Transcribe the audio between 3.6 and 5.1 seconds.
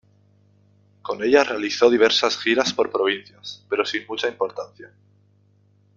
pero sin mucha importancia.